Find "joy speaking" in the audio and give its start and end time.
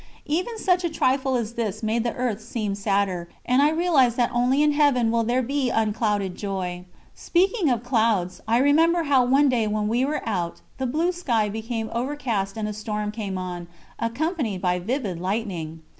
6.35-7.69